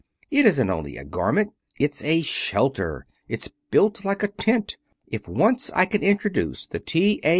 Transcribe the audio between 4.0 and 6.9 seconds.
like a tent. If once I can introduce the